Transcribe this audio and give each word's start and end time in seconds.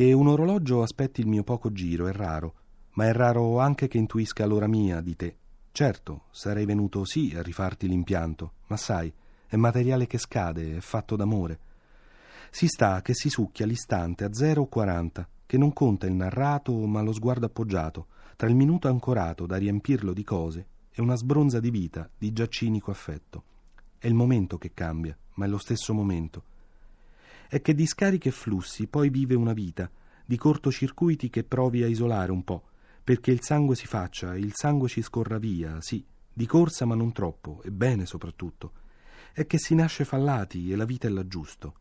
Che 0.00 0.14
un 0.14 0.28
orologio 0.28 0.80
aspetti 0.80 1.20
il 1.20 1.26
mio 1.26 1.42
poco 1.42 1.72
giro 1.72 2.06
è 2.06 2.12
raro, 2.12 2.54
ma 2.92 3.04
è 3.04 3.12
raro 3.12 3.58
anche 3.58 3.86
che 3.86 3.98
intuisca 3.98 4.46
l'ora 4.46 4.66
mia 4.66 5.02
di 5.02 5.14
te. 5.14 5.36
Certo, 5.72 6.22
sarei 6.30 6.64
venuto 6.64 7.04
sì 7.04 7.34
a 7.36 7.42
rifarti 7.42 7.86
l'impianto, 7.86 8.52
ma 8.68 8.78
sai, 8.78 9.12
è 9.46 9.56
materiale 9.56 10.06
che 10.06 10.16
scade, 10.16 10.78
è 10.78 10.80
fatto 10.80 11.16
d'amore. 11.16 11.58
Si 12.48 12.66
sta 12.66 13.02
che 13.02 13.12
si 13.12 13.28
succhia 13.28 13.66
l'istante 13.66 14.24
a 14.24 14.30
0,40, 14.30 15.26
che 15.44 15.58
non 15.58 15.74
conta 15.74 16.06
il 16.06 16.14
narrato 16.14 16.72
ma 16.86 17.02
lo 17.02 17.12
sguardo 17.12 17.44
appoggiato, 17.44 18.06
tra 18.36 18.48
il 18.48 18.54
minuto 18.54 18.88
ancorato 18.88 19.44
da 19.44 19.58
riempirlo 19.58 20.14
di 20.14 20.24
cose 20.24 20.66
e 20.90 21.02
una 21.02 21.14
sbronza 21.14 21.60
di 21.60 21.70
vita, 21.70 22.08
di 22.16 22.32
già 22.32 22.46
cinico 22.46 22.90
affetto. 22.90 23.42
È 23.98 24.06
il 24.06 24.14
momento 24.14 24.56
che 24.56 24.72
cambia, 24.72 25.14
ma 25.34 25.44
è 25.44 25.48
lo 25.48 25.58
stesso 25.58 25.92
momento. 25.92 26.44
È 27.52 27.60
che 27.60 27.74
di 27.74 27.84
scarichi 27.84 28.28
e 28.28 28.30
flussi 28.30 28.86
poi 28.86 29.10
vive 29.10 29.34
una 29.34 29.52
vita, 29.52 29.90
di 30.24 30.36
cortocircuiti 30.36 31.30
che 31.30 31.42
provi 31.42 31.82
a 31.82 31.88
isolare 31.88 32.30
un 32.30 32.44
po', 32.44 32.68
perché 33.02 33.32
il 33.32 33.42
sangue 33.42 33.74
si 33.74 33.88
faccia, 33.88 34.36
il 34.36 34.52
sangue 34.54 34.86
ci 34.86 35.02
scorra 35.02 35.36
via, 35.36 35.80
sì, 35.80 36.06
di 36.32 36.46
corsa 36.46 36.84
ma 36.84 36.94
non 36.94 37.10
troppo, 37.10 37.60
e 37.64 37.72
bene 37.72 38.06
soprattutto. 38.06 38.74
È 39.32 39.48
che 39.48 39.58
si 39.58 39.74
nasce 39.74 40.04
fallati 40.04 40.70
e 40.70 40.76
la 40.76 40.84
vita 40.84 41.08
è 41.08 41.10
là 41.10 41.26
giusto. 41.26 41.74